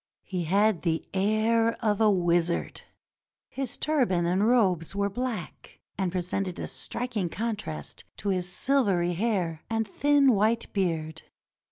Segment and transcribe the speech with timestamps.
[0.23, 2.81] He had the air of a wizard.
[3.49, 9.61] His turban and robes were black, and presented a striking contrast to his silvery hair
[9.69, 11.21] and thin white beard.